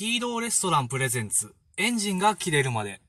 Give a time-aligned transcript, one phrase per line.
[0.00, 3.02] ヒーローレストランプレゼンツ、エンジンが切れるまで。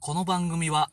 [0.00, 0.90] この番組は、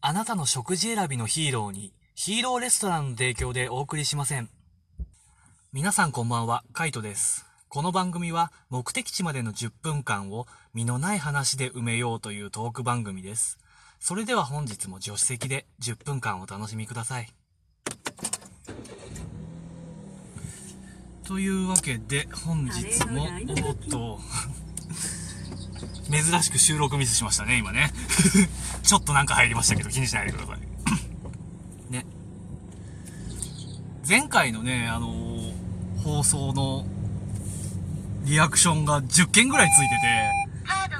[0.00, 4.48] あなたの食事選びのヒーローに、ヒーローレストランの提供でお送りしません。
[5.72, 7.44] 皆さんこんばんは、カイトです。
[7.68, 13.58] この番組は、目的地までの10分間を、身のない話で埋めようというトーク番組です。
[14.04, 17.28] それでは本日も助手席で10分間お楽しみください。
[21.24, 23.28] というわけで、本日も、
[23.68, 24.18] おっと、
[26.10, 27.92] 珍しく収録ミスしましたね、今ね。
[28.82, 31.92] ちょっとなんか入りましたけど、気にしないでください。
[31.92, 32.04] ね。
[34.06, 35.52] 前回のね、あのー
[36.02, 36.84] 放送の
[38.24, 40.41] リアクションが10件ぐらいついてて、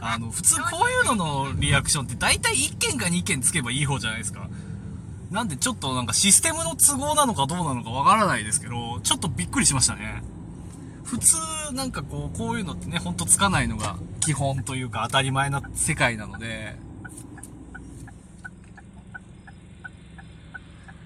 [0.05, 4.49] あの、普通こういうののリアクションって大体1件か2件つけばいい方じゃないですか。
[5.31, 10.23] なんでちょっとなんかシステムの都合なのかどうなのかわからないですけど、ちょっとびっくりしましたね。
[11.05, 11.37] 普通
[11.73, 16.77] なんかこう、こういうのってね、ほんとつかないのが基本というか当たり前な世界なので、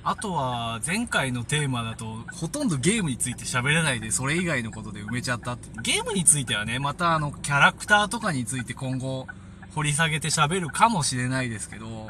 [0.08, 5.68] あとは、前回のテーマだと、ほとんどゲームについて喋れないで、それ以外のことで埋めちゃったって。
[5.82, 9.26] ゲームについてはね、またあの、キャラクターとかについて今後、
[9.74, 12.06] 掘り下げて喋るかもしれないですけど、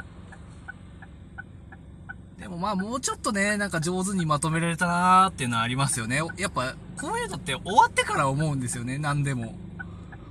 [2.39, 6.21] でもまあもうちょっとね、なんか上手にまとめられたなーっていうのはありますよね。
[6.37, 9.57] やっぱ、こういうのって終わってから思うんですよね、何でも。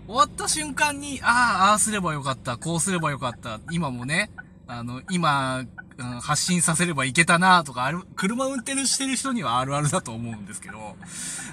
[0.05, 4.29] 終わった瞬間に、ああ、ああすればよかった、こうすればよかった、今もね、
[4.67, 5.63] あの、今、
[5.97, 10.95] うん発信させればいけたなとか、ある、車運転してる人にはあるあるだと思うんですけど、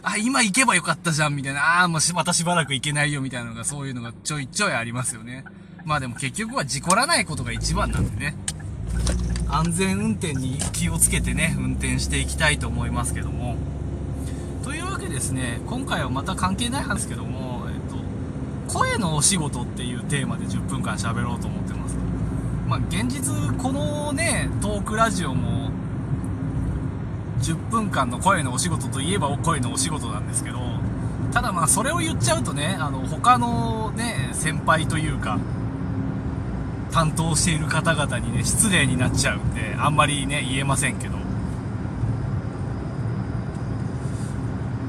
[0.02, 5.44] あ、今行けばよかったじゃん、みたいな、ああ、もうしまたしばらく行けないよ、みたいなのが、そういうのがちょいちょいありますよね。
[5.84, 8.36] まあでも結局は事故らないことが一番なんでね。
[9.48, 13.56] 安全運転に気をつけてね、運転していきたいと思いますけども。
[14.64, 21.61] というわけですね、今回はまた関係ない話ですけども、えっと、声のお仕事っていうテーマで10分間喋ろうと思って
[22.72, 22.76] ま。
[22.76, 25.70] あ、現実、このね、トークラジオも、
[27.40, 30.58] 10分間の声のお仕事といえば声のお仕事なんですけど、
[31.32, 35.38] ただまあ、それを言っちゃうとね、あの、他のね、先輩というか、
[36.92, 41.16] 担当している方々にね、失礼になっちゃうんで、あんまりね、言えませんけど。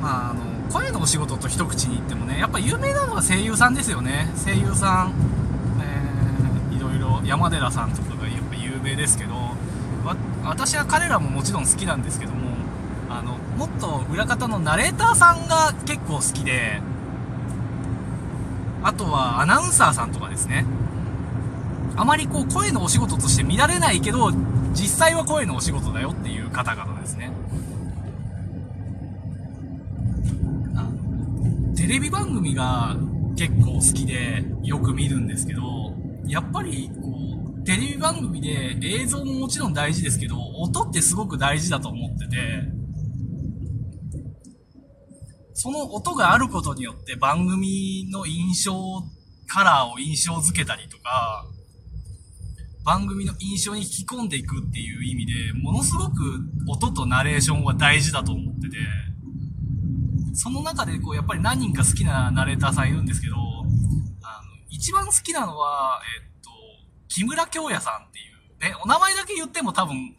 [0.02, 4.30] まあ、あの、声のお仕事と一口に言ってもね、やっぱ有名なのは声優さんですよね。
[4.46, 5.14] 声優さん、
[7.26, 9.34] 山寺さんとかがやっぱ有名ですけど、
[10.44, 12.50] 私は彼らももちろん好きなんですけども、
[13.10, 16.82] あの、もっと裏方のナレーターさんが結構好きで、
[18.84, 20.66] あとはアナウンサーさんとかですね。
[21.96, 24.32] あまりこう声のお仕事として見られないけど、
[24.74, 27.32] 実際は声のお仕事だよっていう方々ですね。
[31.76, 32.96] テレビ番組が
[33.36, 35.94] 結構好きでよく見るんですけど、
[36.26, 36.90] やっぱり、
[37.66, 42.38] テレビ番組で映像ももちろん大事ですけど、音ってすごく大事だと思ってて、
[45.54, 48.74] その音があることによって番組の印象、
[49.48, 51.46] カラーを印象付けたりとか、
[52.84, 58.78] 番組の印象に引き込んでいくっていう意味で、ものすごく音とナレーションは大事だと思ってて、
[60.34, 63.48] その中でこう、やっぱり何人か好きなナレーターさんいるんですけど、あの、
[64.70, 66.33] 一番好きなのは、えっ、
[67.14, 70.16] 木村京也さんっていう、ね、お名前だけ言っても多分、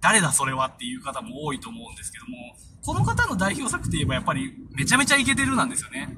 [0.00, 6.08] 誰だそれはっていう方も多いと思うんですけども、この方の代表作って言えばやっぱりめちゃめちゃイケてるなんですよね。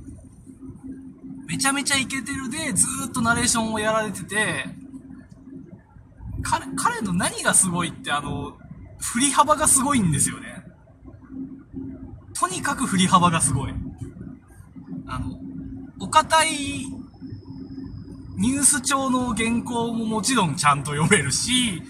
[1.47, 4.65] めちゃめちゃイケてるでずーっとナレーションをやられてて、
[6.43, 8.57] 彼、彼の何がすごいってあの、
[9.01, 10.65] 振り幅がすごいんですよね。
[12.33, 13.75] とにかく振り幅がすごい。
[15.07, 15.39] あの、
[16.01, 17.00] お堅い
[18.41, 21.83] ニュース帳の原稿ももちろんちゃんと読めるし、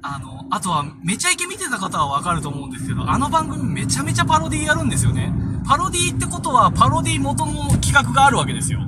[0.00, 5.30] あの、あとは、めちゃイケ見てた方はわかると思うんですけど、あの番組めちゃめちゃパロディやるんですよね。
[5.66, 8.80] パロディってことは、パロディ元の企画があるわけですよ。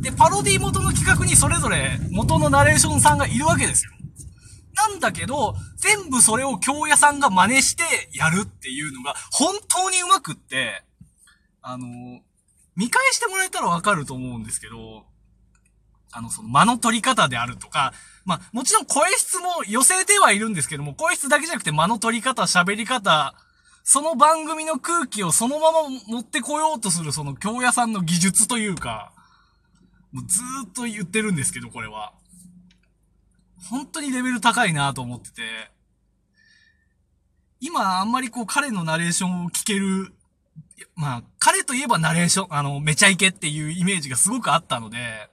[0.00, 3.90] で、パロディ元の企画にそれぞれ元のナレーションさんがいるわけですよ。
[4.76, 10.84] なんだけど、全部それを京屋さんが真似してやるっていうのが本当にうまくって、
[11.62, 11.86] あの、
[12.76, 15.06] 見返してもらえたらわかると思うんですけど、
[16.14, 17.92] あの、その間の取り方であるとか、
[18.24, 23.34] まあ、もちろん声質も寄せてはいるんですけども、声質だけじゃなくて間の取り方、喋り方、
[23.82, 29.12] その番組の空気をそのまま持ってこようとするその京屋さんの技術というか、
[30.12, 32.12] もうずーっと言ってるんですけど、これは。
[33.68, 35.42] 本当にレベル高いなと思ってて。
[37.60, 40.12] 今あんまりこう彼のナレーションを聞ける、
[40.96, 45.28] まあ、彼といえばナレーション、あの、めちゃイケっていうイメージがすごくあったので、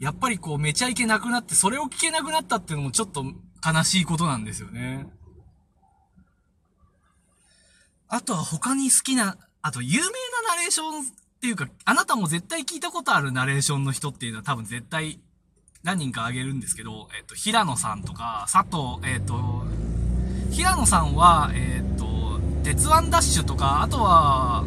[0.00, 3.24] やっぱりこう、めちゃイケなくなって、それを聞けなくなったっていうのもちょっと
[3.64, 5.06] 悲しいことなんですよね。
[8.08, 10.10] あとは他に好きな、あと有名な
[10.56, 11.04] ナレーションっ
[11.40, 15.20] ていうか、あなたも絶対聞いたことあるナレーションの人っていうのは多分絶対
[15.82, 19.64] 何人か挙げるんですけど、えっ、と、平野さんとか、佐藤、えっ、と、
[20.50, 24.64] 平野さんは、えっ、と、鉄腕ダッシュとか、あとは、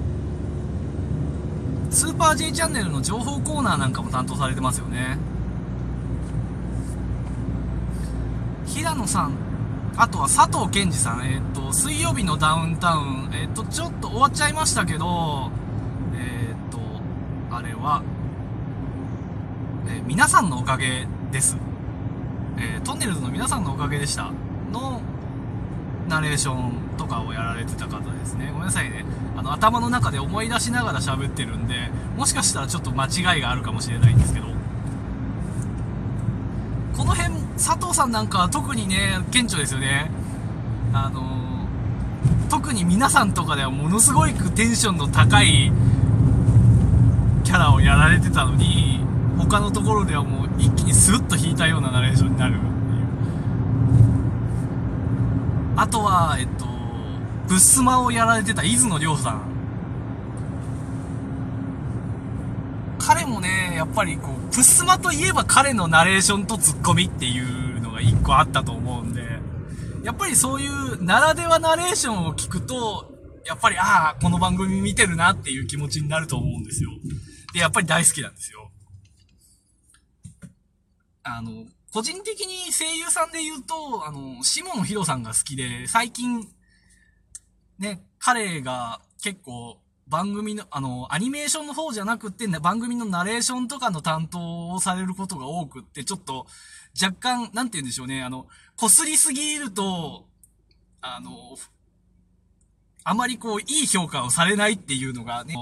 [1.89, 5.17] スーパー J チャンネルの情報コーナーなんかも担当されてますよね。
[8.65, 9.33] 平野さん、
[9.95, 15.49] あとは佐藤健二さん、えっ、と、水曜日のダウンタウン、えっ、と、ちょっと終わっちゃいましたけど、
[16.15, 16.79] えっ、と、
[17.55, 18.03] あれは、
[19.89, 21.57] え皆さんのおかげです。
[22.59, 24.31] えトンネルズの皆さんのおかげでした。
[24.71, 25.01] の、
[26.07, 28.49] ナレーションとかをやられてた方ですね。
[28.51, 29.05] ごめんなさいね。
[29.35, 34.47] あの、頭の中で思い出しながら喋ってるんで、もしかしたらちょっと間違いがあるかもしれないんですけど、
[36.95, 40.09] この辺、佐藤さんなんかは特にね、顕著ですよね。
[40.93, 41.21] あの、
[42.49, 45.71] 特に皆さんとかではものすごいテンションの高い
[47.43, 49.05] キャラをやられてたのに、
[49.37, 52.71] 他のところではもう一気にスッと引いたようなナレーションになるっていう。
[55.77, 56.65] あとは、えっと、
[57.47, 59.41] ブスマをやられてた伊豆野亮さん。
[62.97, 69.21] 彼もね、やっぱりこう、プスマといえば彼のナレーションとツッコミっていうのが一個あったと思うんで、
[70.03, 73.13] やっぱりそういうならではナレーションを聞くと、
[73.45, 76.89] やっぱり、ああ、この番組見てるなっていう気持ちになると思うんですよ。
[77.53, 78.71] で、やっぱり大好きなんですよ。
[81.21, 86.47] あの、個人的に声優さんで言うと、あの、下野紘さんが好きで、最近、
[87.79, 96.47] ね、彼が結構番組の、あの、アニメーションの方じゃなくて、ね、番組のナレーションとかの担当をされることが多くって、ちょっと
[97.01, 98.47] 若干、なんて言うんでしょうね、あの、
[98.77, 100.27] こすりすぎると、
[101.01, 101.57] あの、
[103.03, 105.55] あまりこう、いい評価をされないっていうのがね、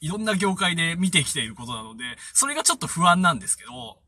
[0.00, 3.98] いろんな業界で見てきていることなので、それがちょっと不安なんですけど、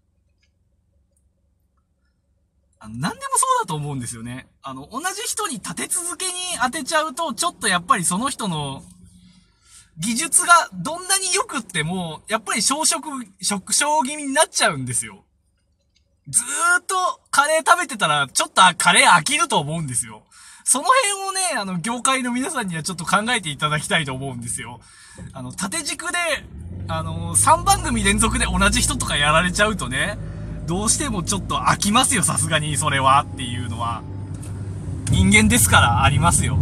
[2.84, 4.48] あの、何でもそうだと思うんですよね。
[4.60, 8.82] あの、同じ人に立て続けに当てちゃうと、ちょっとやっぱりその人の
[9.98, 13.08] 技術がどんなに良くっても、やっぱり小食、
[13.40, 15.22] 食傷気味になっちゃうんですよ。
[16.28, 20.24] ずーっとカレー食べてたら、ちょっとカレー飽きると思うんですよ。
[20.64, 24.80] その辺をね、あの、業界の皆さんにはちょっと考えていただきたいと思うんですよ。
[25.32, 26.18] あの、縦軸で、
[26.88, 30.18] あの、3番組連続で同じ人とかやられちゃうとね、
[30.72, 34.00] どうしてもちょっと飽きますよ、さすがにそれはっていうのは。
[35.10, 36.56] 人間ですからありますよ。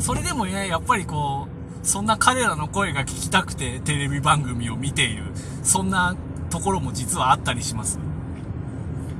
[0.00, 1.48] それでもね、やっぱりこ
[1.82, 5.24] う、そんな彼らの声が聞きたくてテレビ番組を見ている、
[5.62, 6.16] そんな
[6.48, 7.98] ところも実はあったりします。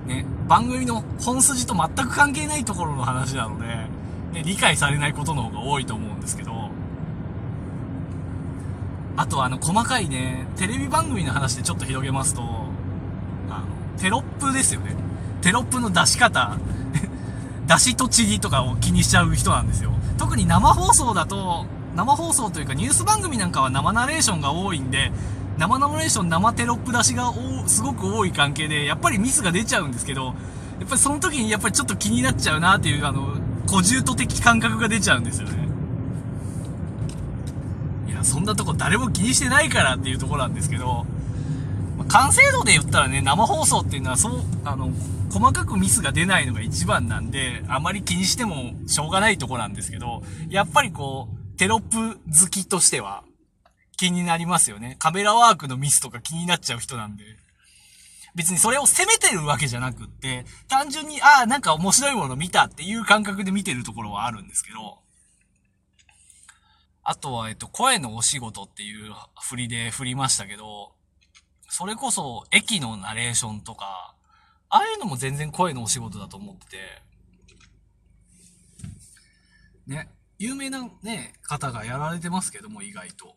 [0.06, 6.70] ね、番組の本筋と全く関係ないところの話なので、ね、理解されないことの方が多いと思うんですけど、
[9.18, 12.74] あとあの、細かいね、テレビ番組の話でちょっと広げますと、
[13.98, 14.94] テロップですよね。
[15.42, 16.56] テロップの出し方、
[17.66, 19.92] 出し栃木とかを気にしちゃう人なんですよ。
[20.18, 25.12] 特に生放送だと、生放送というかニュース番組なんかは生ナレーションが多いんで、
[25.58, 30.34] 生ナレーション、生テロップ出しがおすごく多い関係で、やっぱりミスが出ちゃうんですけど、
[30.78, 33.34] やっぱりその時にやっぱりちょっと気になっちゃうなっていう、あの、
[33.66, 35.68] 小獣と的感覚が出ちゃうんですよね。
[38.08, 41.06] いや、そんなとこ誰も気にしてないからっていうところなんですけど、
[42.08, 44.90] 完成度で言ったらね、生放送っていうのはそう、あの、
[45.30, 53.24] 細かくミスが出ないのが一番なんで、あまり気にしてもしょうがないとこなんですけど、やっぱりこう、テロップ好きとしては
[53.96, 54.96] 気になりますよね。
[54.98, 57.24] カメラワークのミスとか気になっちゃう人なんで。
[58.34, 64.98] 別にそれを責めてるわけじゃなくって、単純に、ああ、なんか面白いもの見たっていう感覚で見てるところはあるんですけど、
[67.02, 70.92] あとは、えっと、声のお仕事っていう振りで振りましたけど、
[71.68, 74.14] それこそ駅のナレーションとか、
[74.68, 77.02] ああいうのも全然声のお仕事だと思ってて、
[79.86, 80.08] ね、
[80.38, 83.36] 有名なね、方がやられてますけども、意外と。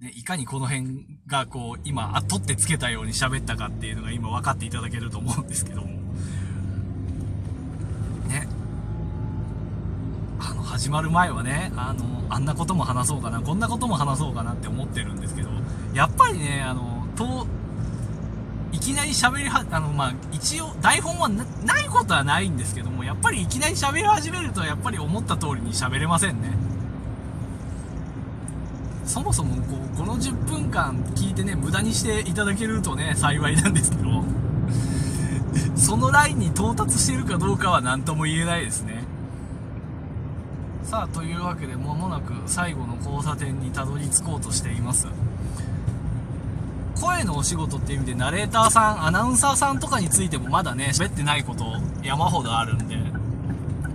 [0.00, 5.88] ね、いかにこの辺がこう、今、あ、取ってつけたように喋ったかっていうのが今分かっていただけると思うんですけども。
[8.28, 8.48] ね。
[10.40, 15.50] あの、始まる前はね、あの、あんなことも話そうかな、こんなことも話そうかなって思ってるんですけど、
[15.94, 17.46] やっぱりね、あの、と、
[18.72, 26.52] いきなり喋りは、あの、まあ、一応、台本はなないことはないんですけども、やっぱりいきなり喋り始めると、やっぱり思った通りに喋れませんね。
[29.04, 34.22] そもそも、こう、この10分間聞いてね、無駄にしていただけるとね、幸いなんですけど、
[35.74, 38.99] そのラインに到達してるかどうかは何とも言えないですね。
[40.90, 45.06] さあ、というわけで、間もなく最後の交差点にたどり着こうとしています。
[47.00, 52.96] 声のお仕事っていう意味で、ナレーターさん、アナウンサーさんとかについてもまだね、喋ってないこと山ほどあるんで、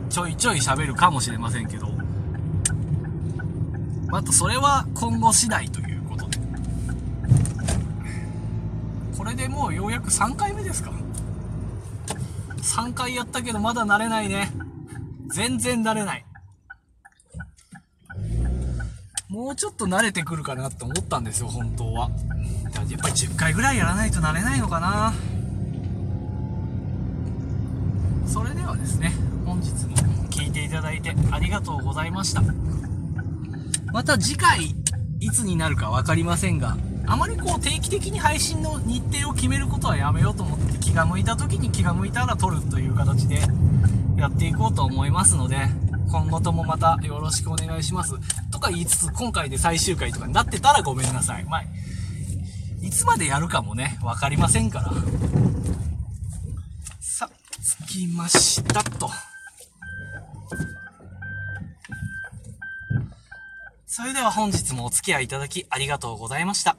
[0.10, 1.90] ちょいちょい喋るかもしれませんけど、
[4.14, 6.40] あとそれは今後次第ということで。
[9.18, 10.94] これでもうようやく3回目ですか
[12.62, 14.50] ?3 回やったけどまだ慣れないね。
[15.28, 16.25] 全然慣れない。
[19.36, 22.10] もうちょっと慣れてくるかなって思ったんですよ、本当は。
[22.89, 25.13] やっぱり10回ぐらいやらないと慣れないのかな。
[28.25, 29.12] それではですね、
[29.46, 29.98] 本日も
[30.30, 32.44] 聞いていただいてありがとうございました。
[33.92, 34.74] また次回、
[35.20, 43.42] いつになるか分かりませんが、あまりこう定期的に配信の日程を決めることはやめようと思って気が向いた時に気が向いたら撮るという形で
[44.15, 45.58] やっていこうと思いますので、
[46.10, 48.13] 今後ともまたよろしくお願いします。
[48.66, 51.46] か言いつつ、今回で最終回とかになってたらごめんなさい。
[51.46, 51.64] まあ、
[52.82, 54.92] いつまでやるかもね、わかりませんから。
[57.00, 57.30] さ、
[57.88, 59.10] 着きましたと。
[63.88, 66.78] それでは本日もお付き合いいただきありがとうございました。